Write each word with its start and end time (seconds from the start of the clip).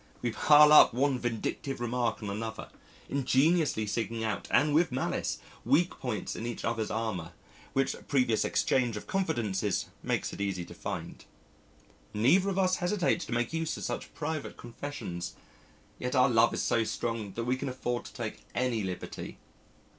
We 0.23 0.31
pile 0.31 0.73
up 0.73 0.95
one 0.95 1.19
vindictive 1.19 1.79
remark 1.79 2.23
on 2.23 2.31
another, 2.31 2.69
ingeniously 3.07 3.85
seeking 3.85 4.23
out 4.23 4.47
and 4.49 4.73
with 4.73 4.91
malice 4.91 5.37
weak 5.63 5.91
points 5.99 6.35
in 6.35 6.47
each 6.47 6.65
other's 6.65 6.89
armour, 6.89 7.33
which 7.73 7.93
previous 8.07 8.43
exchange 8.43 8.97
of 8.97 9.05
confidences 9.05 9.89
makes 10.01 10.33
it 10.33 10.41
easy 10.41 10.65
to 10.65 10.73
find. 10.73 11.25
Neither 12.15 12.49
of 12.49 12.57
us 12.57 12.77
hesitates 12.77 13.25
to 13.25 13.31
make 13.33 13.53
use 13.53 13.77
of 13.77 13.83
such 13.83 14.11
private 14.15 14.57
confessions, 14.57 15.35
yet 15.99 16.15
our 16.15 16.29
love 16.29 16.51
is 16.55 16.63
so 16.63 16.83
strong 16.83 17.33
that 17.33 17.43
we 17.43 17.55
can 17.55 17.69
afford 17.69 18.05
to 18.05 18.13
take 18.13 18.39
any 18.55 18.81
liberty. 18.81 19.37